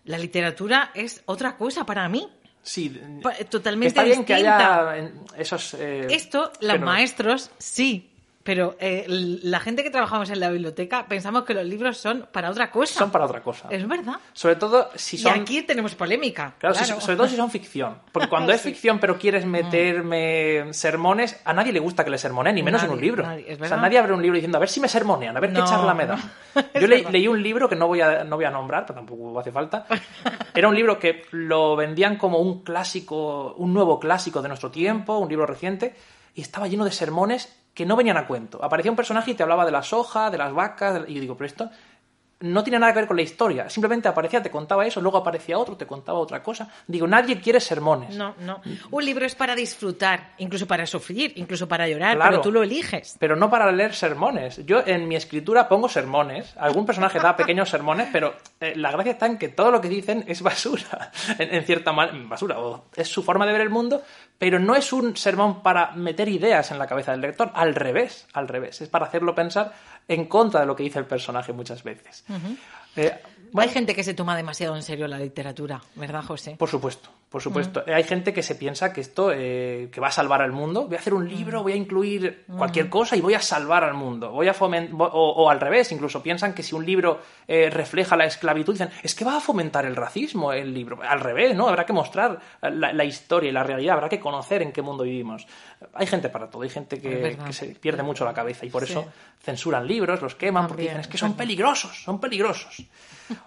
la 0.04 0.18
literatura 0.18 0.92
es 0.94 1.22
otra 1.26 1.56
cosa 1.56 1.86
para 1.86 2.10
mí. 2.10 2.28
sí. 2.62 3.00
Totalmente 3.50 3.88
Está 3.88 4.04
bien 4.04 4.26
que 4.26 4.34
distinta. 4.34 4.90
haya 4.92 4.98
en- 4.98 5.22
esos. 5.38 5.74
eh, 5.76 6.08
Esto, 6.10 6.52
los 6.60 6.80
maestros, 6.82 7.50
sí. 7.60 8.10
Pero 8.44 8.76
eh, 8.80 9.06
la 9.08 9.62
gente 9.62 9.84
que 9.84 9.90
trabajamos 9.90 10.30
en 10.30 10.42
la 10.42 10.50
biblioteca 10.50 11.06
pensamos 11.08 11.44
que 11.46 11.54
los 11.54 11.64
libros 11.64 11.98
son 11.98 12.28
para 12.32 12.50
otra 12.50 12.70
cosa. 12.72 13.00
Son 13.00 13.10
para 13.10 13.24
otra 13.24 13.42
cosa. 13.42 13.70
Es 13.70 13.88
verdad. 13.88 14.16
Sobre 14.34 14.58
todo 14.58 14.90
si 14.96 15.18
son. 15.18 15.38
Y 15.38 15.40
aquí 15.40 15.62
tenemos 15.62 15.96
polémica. 15.96 16.54
Claro, 16.58 16.76
si- 16.76 16.84
sobre 16.86 17.16
todo 17.16 17.28
si 17.28 17.38
son 17.38 17.50
ficción. 17.50 18.00
Porque 18.12 18.28
cuando 18.28 18.52
es 18.54 18.60
Sí. 18.62 18.68
Mm. 18.68 18.72
ficción 18.74 19.00
pero 19.00 19.18
quieres 19.18 19.46
meterme 19.46 20.74
sermones, 20.74 21.40
a 21.46 21.54
nadie 21.54 21.72
le 21.72 21.80
gusta 21.80 22.04
que 22.04 22.10
le 22.10 22.18
sermoneen, 22.18 22.56
ni 22.56 22.64
menos 22.64 22.84
en 22.84 22.90
un 22.92 23.00
libro. 23.00 23.24
nadie, 23.24 23.46
es 23.48 23.62
o 23.62 23.66
sea, 23.66 23.78
nadie 23.78 23.98
abre 24.00 24.14
un 24.14 24.22
libro 24.22 24.36
diciendo, 24.36 24.58
a 24.58 24.60
ver 24.60 24.70
si 24.70 24.80
me 24.80 24.88
sermonean, 24.90 25.36
a 25.38 25.40
ver 25.40 25.54
qué 25.54 25.64
charla 25.64 25.94
me 25.94 26.06
da. 26.06 26.18
Yo 26.80 26.88
le- 26.88 27.04
leí 27.12 27.28
un 27.28 27.42
libro 27.42 27.70
que 27.70 27.76
no 27.76 27.88
voy, 27.88 28.02
a, 28.02 28.24
no 28.24 28.36
voy 28.36 28.46
a 28.46 28.52
nombrar, 28.52 28.86
pero 28.86 29.00
tampoco 29.00 29.40
hace 29.40 29.52
falta. 29.52 29.86
Era 30.54 30.68
un 30.68 30.76
libro 30.76 31.00
que 31.00 31.24
lo 31.32 31.76
vendían 31.76 32.18
como 32.18 32.40
un 32.40 32.64
clásico, 32.64 33.54
un 33.58 33.74
nuevo 33.74 34.00
clásico 34.00 34.42
de 34.42 34.50
nuestro 34.50 34.70
tiempo, 34.70 35.18
un 35.18 35.30
libro 35.30 35.46
reciente, 35.46 35.96
y 36.36 36.42
estaba 36.42 36.68
lleno 36.68 36.84
de 36.86 36.92
sermones 36.92 37.60
que 37.74 37.86
no 37.86 37.96
venían 37.96 38.18
a 38.18 38.28
cuento. 38.28 38.64
Aparecía 38.64 38.92
un 38.92 38.98
personaje 38.98 39.32
y 39.32 39.34
te 39.34 39.44
hablaba 39.44 39.66
de 39.66 39.72
la 39.72 39.84
soja, 39.84 40.30
de 40.30 40.38
las 40.38 40.54
vacas, 40.54 41.04
y 41.08 41.14
yo 41.16 41.22
digo, 41.22 41.36
pero 41.36 41.48
esto 41.48 41.70
no 42.44 42.62
tiene 42.64 42.78
nada 42.78 42.92
que 42.94 43.00
ver 43.00 43.08
con 43.08 43.16
la 43.16 43.24
historia. 43.24 43.70
Simplemente 43.70 44.08
aparecía, 44.10 44.44
te 44.44 44.52
contaba 44.52 44.86
eso, 44.86 45.00
luego 45.00 45.18
aparecía 45.18 45.58
otro, 45.58 45.78
te 45.78 45.88
contaba 45.88 46.20
otra 46.20 46.44
cosa. 46.44 46.68
Digo, 46.88 47.08
nadie 47.08 47.40
quiere 47.40 47.60
sermones. 47.62 48.16
No, 48.18 48.36
no. 48.42 48.62
Un 48.92 49.06
libro 49.06 49.26
es 49.26 49.34
para 49.34 49.56
disfrutar, 49.56 50.34
incluso 50.40 50.68
para 50.68 50.86
sufrir, 50.86 51.32
incluso 51.38 51.68
para 51.68 51.88
llorar, 51.88 52.16
Claro. 52.18 52.32
pero 52.32 52.42
tú 52.42 52.52
lo 52.52 52.62
eliges. 52.64 53.16
Pero 53.20 53.36
no 53.38 53.50
para 53.50 53.72
leer 53.72 53.94
sermones. 53.94 54.66
Yo 54.66 54.84
en 54.86 55.08
mi 55.08 55.16
escritura 55.16 55.70
pongo 55.70 55.88
sermones. 55.88 56.54
Algún 56.58 56.86
personaje 56.86 57.20
da 57.20 57.36
pequeños 57.38 57.70
sermones, 57.70 58.10
pero 58.12 58.36
eh, 58.60 58.74
la 58.76 58.92
gracia 58.92 59.14
está 59.14 59.26
en 59.26 59.38
que 59.38 59.48
todo 59.48 59.72
lo 59.72 59.80
que 59.80 59.90
dicen 59.90 60.26
es 60.28 60.42
basura. 60.42 61.12
En, 61.40 61.56
en 61.56 61.64
cierta 61.64 61.94
manera, 61.94 62.18
basura. 62.28 62.60
O 62.60 62.86
es 62.96 63.08
su 63.08 63.24
forma 63.24 63.46
de 63.46 63.54
ver 63.54 63.62
el 63.62 63.70
mundo, 63.70 64.02
pero 64.38 64.60
no 64.60 64.76
es 64.76 64.92
un 64.92 65.16
sermón 65.16 65.64
para 65.64 65.92
meter 65.94 66.28
ideas 66.28 66.70
en 66.72 66.78
la 66.78 66.88
cabeza 66.88 67.12
del 67.12 67.22
lector. 67.22 67.52
Al 67.54 67.74
revés, 67.74 68.28
al 68.34 68.48
revés. 68.50 68.82
Es 68.82 68.90
para 68.90 69.06
hacerlo 69.06 69.34
pensar 69.34 69.72
en 70.08 70.26
contra 70.26 70.62
de 70.62 70.66
lo 70.66 70.76
que 70.76 70.84
dice 70.84 71.00
el 71.00 71.06
personaje 71.06 71.54
muchas 71.54 71.84
veces. 71.84 72.26
Eh, 72.96 73.14
bueno, 73.52 73.70
Hay 73.70 73.74
gente 73.74 73.94
que 73.94 74.04
se 74.04 74.16
toma 74.16 74.36
demasiado 74.36 74.76
en 74.76 74.82
serio 74.82 75.08
la 75.08 75.20
literatura, 75.20 75.80
¿verdad, 75.96 76.24
José? 76.24 76.56
Por 76.58 76.70
supuesto, 76.70 77.10
por 77.30 77.40
supuesto. 77.40 77.84
Mm. 77.86 77.90
Eh, 77.92 77.94
Hay 77.94 78.04
gente 78.04 78.34
que 78.34 78.42
se 78.42 78.56
piensa 78.56 78.92
que 78.92 79.02
esto 79.02 79.32
eh, 79.32 79.90
que 79.92 80.02
va 80.02 80.08
a 80.08 80.12
salvar 80.12 80.42
al 80.42 80.52
mundo. 80.52 80.88
Voy 80.88 80.96
a 80.96 81.00
hacer 81.00 81.14
un 81.14 81.30
libro, 81.30 81.62
voy 81.62 81.74
a 81.74 81.76
incluir 81.76 82.46
cualquier 82.58 82.90
cosa 82.90 83.16
y 83.16 83.22
voy 83.22 83.36
a 83.36 83.42
salvar 83.42 83.84
al 83.84 83.94
mundo. 83.94 84.32
Voy 84.32 84.48
a 84.48 84.56
o, 84.60 85.06
o 85.06 85.50
al 85.52 85.60
revés, 85.60 85.92
incluso 85.92 86.24
piensan 86.24 86.56
que 86.56 86.64
si 86.64 86.74
un 86.74 86.84
libro 86.84 87.20
eh, 87.48 87.70
refleja 87.70 88.18
la 88.18 88.26
esclavitud, 88.26 88.74
dicen 88.74 88.90
es 89.04 89.14
que 89.14 89.24
va 89.24 89.38
a 89.38 89.40
fomentar 89.40 89.86
el 89.86 89.96
racismo 89.96 90.52
el 90.52 90.74
libro. 90.74 90.98
Al 91.08 91.20
revés, 91.20 91.56
¿no? 91.56 91.68
Habrá 91.68 91.86
que 91.86 91.94
mostrar 91.94 92.40
la, 92.60 92.92
la 92.92 93.04
historia 93.06 93.50
y 93.50 93.54
la 93.54 93.62
realidad, 93.62 93.94
habrá 93.98 94.10
que 94.10 94.20
conocer 94.20 94.64
en 94.64 94.72
qué 94.72 94.82
mundo 94.82 95.04
vivimos. 95.04 95.46
Hay 95.94 96.08
gente 96.08 96.30
para 96.30 96.50
todo, 96.50 96.64
hay 96.64 96.70
gente 96.70 97.00
que, 97.00 97.38
se 97.52 97.68
pierde 97.76 98.02
mucho 98.02 98.26
la 98.26 98.34
cabeza 98.34 98.66
y 98.66 98.72
por 98.72 98.84
Sí. 98.88 98.94
eso 98.94 99.06
censuran 99.44 99.86
libros, 99.86 100.24
los 100.24 100.34
queman, 100.34 100.68
porque 100.68 100.84
dicen 100.84 101.02
es 101.02 101.08
que 101.08 101.20
son 101.20 101.36
peligrosos, 101.36 102.02
son 102.04 102.20
peligrosos. 102.20 102.83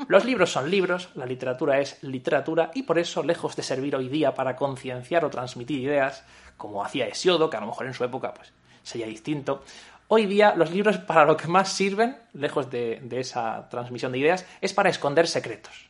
Los 0.09 0.25
libros 0.25 0.53
son 0.53 0.71
libros, 0.71 1.11
la 1.15 1.27
literatura 1.27 1.81
es 1.81 2.03
literatura 2.03 2.71
y 2.75 2.83
por 2.83 2.99
eso, 2.99 3.23
lejos 3.23 3.57
de 3.57 3.63
servir 3.63 3.95
hoy 3.97 4.09
día 4.09 4.35
para 4.35 4.57
concienciar 4.57 5.25
o 5.25 5.31
transmitir 5.31 5.81
ideas, 5.81 6.25
como 6.57 6.85
hacía 6.85 7.07
Hesiodo, 7.07 7.51
que 7.51 7.57
a 7.57 7.61
lo 7.61 7.67
mejor 7.67 7.87
en 7.87 7.95
su 7.95 8.05
época 8.05 8.33
pues, 8.35 8.53
sería 8.83 9.07
distinto, 9.07 9.63
hoy 10.09 10.27
día 10.27 10.55
los 10.55 10.71
libros 10.71 10.99
para 10.99 11.25
lo 11.25 11.37
que 11.37 11.49
más 11.49 11.73
sirven, 11.73 12.17
lejos 12.33 12.71
de, 12.71 13.01
de 13.03 13.21
esa 13.21 13.69
transmisión 13.69 14.13
de 14.13 14.19
ideas, 14.19 14.47
es 14.61 14.73
para 14.73 14.89
esconder 14.89 15.27
secretos. 15.27 15.89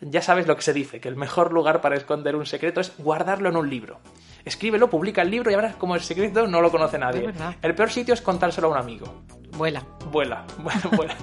Ya 0.00 0.22
sabes 0.22 0.46
lo 0.46 0.56
que 0.56 0.62
se 0.62 0.72
dice, 0.72 1.00
que 1.00 1.08
el 1.08 1.16
mejor 1.16 1.52
lugar 1.52 1.80
para 1.80 1.96
esconder 1.96 2.36
un 2.36 2.46
secreto 2.46 2.80
es 2.80 2.92
guardarlo 2.98 3.48
en 3.48 3.56
un 3.56 3.70
libro. 3.70 4.00
Escríbelo, 4.44 4.88
publica 4.88 5.22
el 5.22 5.30
libro 5.30 5.50
y 5.50 5.56
verás 5.56 5.74
como 5.74 5.96
el 5.96 6.02
secreto 6.02 6.46
no 6.46 6.60
lo 6.60 6.70
conoce 6.70 6.98
nadie. 6.98 7.32
El 7.62 7.74
peor 7.74 7.90
sitio 7.90 8.14
es 8.14 8.22
contárselo 8.22 8.68
a 8.68 8.70
un 8.70 8.76
amigo. 8.76 9.22
Vuela. 9.56 9.82
Vuela, 10.10 10.44
bueno, 10.58 10.80
vuela. 10.96 11.16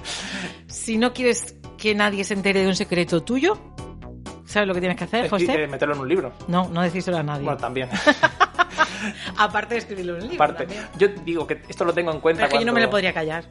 Si 0.66 0.96
no 0.98 1.12
quieres 1.12 1.56
que 1.78 1.94
nadie 1.94 2.24
se 2.24 2.34
entere 2.34 2.60
de 2.62 2.68
un 2.68 2.76
secreto 2.76 3.22
tuyo, 3.22 3.58
¿sabes 4.44 4.66
lo 4.68 4.74
que 4.74 4.80
tienes 4.80 4.96
que 4.98 5.04
hacer, 5.04 5.26
Escri- 5.26 5.30
José? 5.30 5.62
eh, 5.64 5.66
meterlo 5.66 5.94
en 5.94 6.00
un 6.00 6.08
libro. 6.08 6.32
No, 6.48 6.68
no 6.68 6.82
decírselo 6.82 7.18
a 7.18 7.22
nadie. 7.22 7.44
Bueno, 7.44 7.58
también. 7.58 7.88
Aparte 9.38 9.74
de 9.74 9.78
escribirlo 9.80 10.16
en 10.16 10.22
un 10.24 10.28
libro. 10.30 10.44
Aparte, 10.44 10.64
también. 10.66 10.88
yo 10.98 11.08
digo 11.24 11.46
que 11.46 11.62
esto 11.68 11.84
lo 11.84 11.92
tengo 11.92 12.10
en 12.12 12.20
cuenta 12.20 12.42
Pero 12.42 12.46
es 12.48 12.52
que 12.54 12.60
yo 12.60 12.66
no 12.66 12.72
me 12.72 12.80
lo 12.80 12.90
podría 12.90 13.12
callar. 13.12 13.44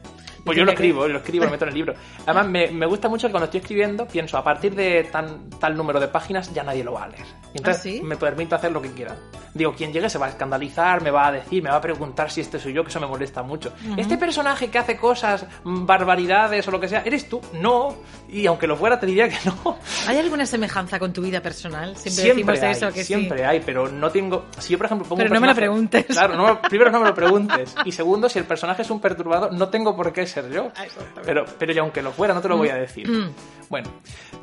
Pues 0.44 0.58
yo 0.58 0.64
lo 0.64 0.72
escribo, 0.72 1.08
lo 1.08 1.18
escribo, 1.18 1.46
lo 1.46 1.50
meto 1.50 1.64
en 1.64 1.70
el 1.70 1.74
libro. 1.74 1.94
Además, 2.26 2.46
me, 2.48 2.70
me 2.70 2.84
gusta 2.84 3.08
mucho 3.08 3.28
que 3.28 3.30
cuando 3.32 3.46
estoy 3.46 3.60
escribiendo, 3.60 4.06
pienso, 4.06 4.36
a 4.36 4.44
partir 4.44 4.74
de 4.74 5.04
tan, 5.04 5.48
tal 5.58 5.74
número 5.74 5.98
de 6.00 6.08
páginas 6.08 6.52
ya 6.52 6.62
nadie 6.62 6.84
lo 6.84 6.92
va 6.92 7.04
a 7.04 7.08
leer. 7.08 7.24
Y 7.54 7.58
entonces 7.58 7.80
¿Ah, 7.80 7.82
sí? 7.82 8.00
me 8.02 8.16
permito 8.16 8.54
hacer 8.54 8.70
lo 8.70 8.82
que 8.82 8.90
quiera. 8.92 9.16
Digo, 9.54 9.72
quien 9.72 9.92
llegue 9.92 10.10
se 10.10 10.18
va 10.18 10.26
a 10.26 10.30
escandalizar, 10.30 11.00
me 11.00 11.10
va 11.12 11.28
a 11.28 11.32
decir, 11.32 11.62
me 11.62 11.70
va 11.70 11.76
a 11.76 11.80
preguntar 11.80 12.30
si 12.30 12.40
este 12.40 12.58
soy 12.58 12.72
yo, 12.72 12.82
que 12.82 12.90
eso 12.90 12.98
me 13.00 13.06
molesta 13.06 13.42
mucho. 13.44 13.72
Este 13.96 14.18
personaje 14.18 14.68
que 14.68 14.78
hace 14.78 14.96
cosas, 14.96 15.46
mm, 15.62 15.86
barbaridades 15.86 16.66
o 16.66 16.70
lo 16.72 16.80
que 16.80 16.88
sea, 16.88 17.02
¿eres 17.04 17.28
tú? 17.28 17.40
No. 17.54 17.94
Y 18.28 18.46
aunque 18.46 18.66
lo 18.66 18.76
fuera, 18.76 18.98
te 18.98 19.06
diría 19.06 19.28
que 19.28 19.36
no. 19.44 19.78
¿Hay 20.08 20.18
alguna 20.18 20.44
semejanza 20.44 20.98
con 20.98 21.12
tu 21.12 21.22
vida 21.22 21.40
personal? 21.40 21.96
Siempre, 21.96 22.10
Siempre 22.24 22.54
decimos 22.54 22.62
hay, 22.62 22.70
eso, 22.72 22.92
que 22.92 23.04
siempre 23.04 23.38
sí. 23.38 23.44
hay, 23.44 23.60
pero 23.60 23.88
no 23.88 24.10
tengo... 24.10 24.46
Si 24.58 24.72
yo, 24.72 24.78
por 24.78 24.86
ejemplo, 24.86 25.06
pongo 25.06 25.18
Pero 25.18 25.30
un 25.30 25.34
no 25.34 25.40
me 25.40 25.46
lo 25.46 25.54
preguntes. 25.54 26.06
Claro, 26.06 26.34
no 26.36 26.46
me- 26.46 26.56
primero 26.68 26.90
no 26.90 27.00
me 27.00 27.06
lo 27.08 27.14
preguntes. 27.14 27.74
Y 27.84 27.92
segundo, 27.92 28.28
si 28.28 28.40
el 28.40 28.44
personaje 28.46 28.82
es 28.82 28.90
un 28.90 29.00
perturbador, 29.00 29.52
no 29.52 29.68
tengo 29.68 29.94
por 29.94 30.12
qué 30.12 30.26
ser 30.26 30.50
yo. 30.50 30.72
Pero, 31.24 31.44
pero 31.58 31.72
y 31.72 31.78
aunque 31.78 32.02
lo 32.02 32.10
fuera, 32.10 32.34
no 32.34 32.40
te 32.40 32.48
lo 32.48 32.56
voy 32.56 32.70
a 32.70 32.74
decir. 32.74 33.08
Mm. 33.08 33.30
Bueno, 33.70 33.88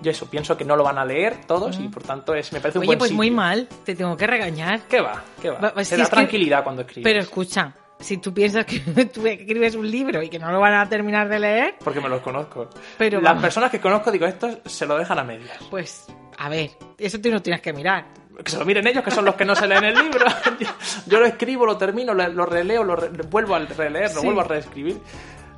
yo 0.01 0.11
eso, 0.11 0.25
pienso 0.29 0.57
que 0.57 0.65
no 0.65 0.75
lo 0.75 0.83
van 0.83 0.97
a 0.97 1.05
leer 1.05 1.45
todos 1.45 1.79
y 1.79 1.87
por 1.89 2.01
tanto 2.03 2.33
es, 2.33 2.51
me 2.53 2.59
parece 2.59 2.79
un 2.79 2.83
Oye, 2.83 2.87
buen 2.87 2.99
pues 2.99 3.11
muy 3.11 3.29
mal, 3.29 3.67
te 3.85 3.95
tengo 3.95 4.17
que 4.17 4.25
regañar. 4.25 4.81
¿Qué 4.89 5.00
va? 5.01 5.23
¿Qué 5.41 5.49
va? 5.49 5.59
Va- 5.59 5.69
Te 5.71 5.75
da 5.75 5.81
es 5.81 5.89
que- 5.89 6.05
tranquilidad 6.15 6.63
cuando 6.63 6.81
escribes. 6.83 7.03
Pero 7.03 7.19
escucha, 7.21 7.73
si 7.99 8.17
tú 8.17 8.33
piensas 8.33 8.65
que 8.65 8.79
tú 9.13 9.25
escribes 9.27 9.75
un 9.75 9.89
libro 9.89 10.21
y 10.23 10.29
que 10.29 10.39
no 10.39 10.51
lo 10.51 10.59
van 10.59 10.73
a 10.73 10.87
terminar 10.89 11.27
de 11.29 11.39
leer, 11.39 11.75
Porque 11.83 11.99
me 12.01 12.09
los 12.09 12.21
conozco. 12.21 12.69
Pero 12.97 13.21
Las 13.21 13.39
personas 13.41 13.69
que 13.71 13.79
conozco, 13.79 14.11
digo, 14.11 14.25
estos 14.25 14.57
se 14.65 14.85
lo 14.85 14.97
dejan 14.97 15.19
a 15.19 15.23
medias. 15.23 15.57
pues, 15.69 16.07
a 16.37 16.49
ver, 16.49 16.71
eso 16.97 17.19
tú 17.21 17.29
no 17.29 17.41
tienes 17.41 17.61
que 17.61 17.73
mirar. 17.73 18.05
Que 18.43 18.49
se 18.51 18.57
lo 18.57 18.65
miren 18.65 18.87
ellos, 18.87 19.03
que 19.03 19.11
son 19.11 19.25
los 19.25 19.35
que 19.35 19.45
no 19.45 19.53
se 19.55 19.67
leen 19.67 19.83
el 19.83 19.93
libro. 19.93 20.25
Yo, 20.59 20.67
yo 21.05 21.19
lo 21.19 21.25
escribo, 21.27 21.63
lo 21.65 21.77
termino, 21.77 22.13
lo, 22.13 22.27
lo 22.29 22.45
releo, 22.45 22.83
lo 22.83 22.95
re- 22.95 23.09
vuelvo 23.29 23.53
a 23.55 23.59
releer, 23.59 24.11
lo 24.15 24.21
Sí. 24.21 24.25
vuelvo 24.25 24.41
a 24.41 24.45
reescribir. 24.45 24.97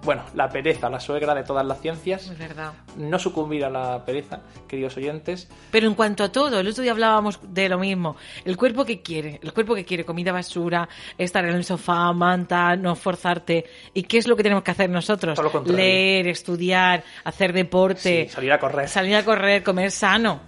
Bueno, 0.04 0.24
la 0.36 0.50
pereza, 0.50 0.90
la 0.90 1.00
suegra 1.00 1.34
de 1.34 1.44
todas 1.44 1.66
las 1.66 1.80
ciencias. 1.80 2.30
Es 2.30 2.38
verdad. 2.38 2.74
No 2.98 3.18
sucumbir 3.18 3.64
a 3.64 3.70
la 3.70 4.04
pereza, 4.06 4.42
queridos 4.68 4.98
oyentes. 4.98 5.48
Pero 5.72 5.88
en 5.88 5.96
cuanto 5.96 6.26
a 6.26 6.32
todo, 6.32 6.60
el 6.60 6.68
otro 6.68 6.84
día 6.84 6.92
hablábamos 6.92 7.40
de 7.42 7.70
lo 7.70 7.80
mismo. 7.80 8.18
El 8.44 8.58
cuerpo 8.58 8.84
que 8.84 9.02
quiere, 9.02 9.40
el 9.42 9.54
cuerpo 9.54 9.74
que 9.76 9.86
quiere 9.86 10.04
comida 10.04 10.34
basura, 10.34 10.90
estar 11.18 11.46
en 11.46 11.56
el 11.56 11.64
sofá, 11.64 12.12
manta, 12.12 12.76
no 12.76 12.96
forzarte. 12.96 13.66
¿Y 13.94 14.04
qué 14.04 14.18
es 14.18 14.28
lo 14.28 14.36
que 14.36 14.44
tenemos 14.44 14.64
que 14.64 14.72
hacer 14.72 14.90
nosotros? 14.90 15.36
Todo 15.36 15.46
lo 15.46 15.52
contrario. 15.52 15.78
Leer, 15.82 16.28
estudiar, 16.28 17.04
hacer 17.24 17.54
deporte, 17.54 18.26
Sí, 18.28 18.30
salir 18.30 18.52
a 18.52 18.60
correr. 18.60 18.90
salir 18.90 19.16
a 19.16 19.24
correr, 19.24 19.64
comer 19.64 19.90
sano. 19.92 20.42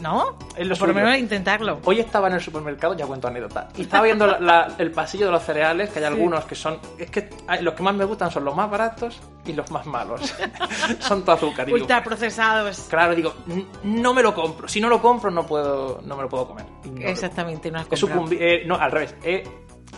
¿No? 0.00 0.22
O 0.28 0.78
por 0.78 0.88
lo 0.88 0.94
menos 0.94 1.16
intentarlo. 1.18 1.80
Hoy 1.84 2.00
estaba 2.00 2.28
en 2.28 2.34
el 2.34 2.40
supermercado, 2.40 2.94
ya 2.96 3.06
cuento 3.06 3.28
anécdota, 3.28 3.68
y 3.76 3.82
estaba 3.82 4.04
viendo 4.04 4.26
la- 4.26 4.38
la- 4.38 4.74
el 4.78 4.90
pasillo 4.92 5.26
de 5.26 5.32
los 5.32 5.42
cereales, 5.42 5.90
que 5.90 5.98
hay 5.98 6.04
algunos 6.04 6.44
que 6.44 6.54
son... 6.54 6.78
Es 6.98 7.10
que 7.10 7.28
hay- 7.46 7.62
los 7.62 7.74
que 7.74 7.82
más 7.82 7.94
me 7.94 8.04
gustan 8.04 8.30
son 8.30 8.44
los 8.44 8.54
más 8.54 8.70
baratos 8.70 9.18
y 9.44 9.52
los 9.52 9.70
más 9.70 9.86
malos. 9.86 10.20
son 11.00 11.22
todo 11.24 11.36
azúcar. 11.36 11.68
y 11.68 11.72
Ultra 11.72 12.02
procesados. 12.04 12.86
Claro, 12.88 13.14
digo, 13.14 13.34
"N- 13.48 13.66
no 13.84 14.14
me 14.14 14.22
lo 14.22 14.34
compro. 14.34 14.68
Si 14.68 14.80
no 14.80 14.88
lo 14.88 15.00
compro, 15.02 15.30
no 15.30 15.44
puedo, 15.46 16.00
no 16.04 16.16
me 16.16 16.22
lo 16.22 16.28
puedo 16.28 16.46
comer. 16.48 16.66
No 16.84 17.00
Exactamente, 17.08 17.70
no 17.70 17.78
has 17.80 17.86
comprado. 17.86 18.22
sucumbi- 18.22 18.38
eh, 18.40 18.62
no, 18.66 18.76
al 18.76 18.90
revés. 18.92 19.14
He 19.22 19.42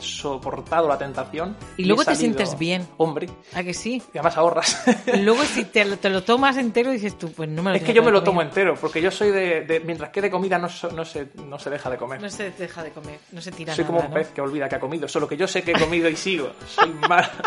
soportado 0.00 0.88
la 0.88 0.98
tentación. 0.98 1.56
Y 1.76 1.84
luego 1.84 2.02
he 2.02 2.04
te 2.06 2.14
sientes 2.16 2.58
bien. 2.58 2.86
Hombre, 2.96 3.28
¿A 3.54 3.62
que 3.62 3.74
sí? 3.74 4.02
y 4.12 4.18
además 4.18 4.36
ahorras. 4.36 4.82
Y 5.12 5.16
luego 5.22 5.42
si 5.44 5.64
te, 5.72 5.84
lo- 5.84 5.96
te 5.98 6.10
lo 6.10 6.22
tomas 6.22 6.56
entero 6.56 6.90
dices 6.90 7.18
tú, 7.18 7.30
pues 7.32 7.48
no 7.48 7.62
me 7.62 7.70
lo 7.70 7.76
es 7.76 7.82
que 7.82 7.92
yo 7.92 8.02
me 8.02 8.10
lo 8.10 8.22
tomo 8.22 8.42
entero, 8.42 8.74
porque 8.80 9.00
yo 9.02 9.10
soy 9.10 9.30
de, 9.30 9.62
de- 9.62 9.80
mientras 9.80 10.10
quede 10.10 10.30
comida 10.30 10.58
no, 10.58 10.68
so- 10.68 10.90
no, 10.90 11.04
se, 11.04 11.28
no 11.46 11.58
se 11.58 11.70
deja 11.70 11.88
de 11.90 11.96
comer. 11.96 12.20
No 12.20 12.28
se 12.30 12.50
deja 12.50 12.82
de 12.82 12.90
comer, 12.90 13.18
no 13.32 13.40
se 13.40 13.52
tira 13.52 13.74
soy 13.74 13.84
como 13.84 13.98
nada, 13.98 14.08
un 14.08 14.14
¿no? 14.14 14.20
pez 14.20 14.32
que 14.32 14.40
olvida 14.40 14.68
que 14.68 14.74
ha 14.76 14.80
comido, 14.80 15.08
solo 15.08 15.28
que 15.28 15.36
yo 15.36 15.46
sé 15.46 15.62
que 15.62 15.72
he 15.72 15.78
comido 15.78 16.08
y 16.08 16.16
sigo. 16.16 16.50
Soy 16.66 16.90
mal. 17.08 17.28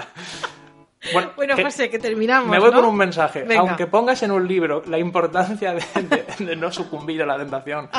Bueno, 1.11 1.31
Bueno, 1.35 1.55
que- 1.57 1.65
José, 1.65 1.89
que 1.89 1.99
terminamos. 1.99 2.49
Me 2.49 2.59
voy 2.59 2.71
¿no? 2.71 2.77
con 2.77 2.85
un 2.85 2.95
mensaje. 2.95 3.43
Venga. 3.43 3.59
Aunque 3.59 3.87
pongas 3.87 4.23
en 4.23 4.31
un 4.31 4.47
libro 4.47 4.83
la 4.87 4.97
importancia 4.97 5.73
de, 5.73 5.83
de- 6.03 6.45
de 6.45 6.55
no 6.55 6.71
sucumbir 6.71 7.21
a 7.23 7.25
la 7.25 7.37
tentación, 7.37 7.89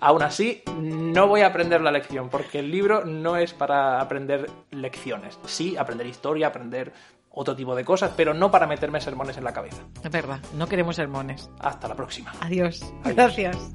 aún 0.00 0.22
así 0.22 0.62
no 0.78 1.26
voy 1.26 1.42
a 1.42 1.48
aprender 1.48 1.80
la 1.80 1.90
lección, 1.90 2.28
porque 2.28 2.58
el 2.58 2.70
libro 2.70 3.04
no 3.04 3.36
es 3.36 3.54
para 3.54 4.00
aprender 4.00 4.50
lecciones. 4.70 5.38
Sí, 5.46 5.76
aprender 5.76 6.06
historia, 6.06 6.48
aprender 6.48 6.92
otro 7.30 7.54
tipo 7.54 7.74
de 7.74 7.84
cosas, 7.84 8.12
pero 8.16 8.32
no 8.32 8.50
para 8.50 8.66
meterme 8.66 9.00
sermones 9.00 9.36
en 9.36 9.44
la 9.44 9.52
cabeza. 9.52 9.82
Es 10.02 10.10
verdad, 10.10 10.40
no 10.54 10.66
queremos 10.66 10.96
sermones. 10.96 11.50
Hasta 11.60 11.86
la 11.88 11.94
próxima. 11.94 12.32
Adiós. 12.40 12.82
Adiós. 13.02 13.14
Gracias. 13.14 13.74